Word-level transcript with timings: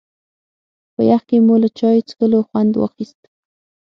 په 0.93 1.01
يخ 1.09 1.21
کې 1.29 1.37
مو 1.45 1.55
له 1.63 1.69
چای 1.79 1.97
څښلو 2.07 2.39
خوند 2.47 2.73
واخيست. 2.75 3.19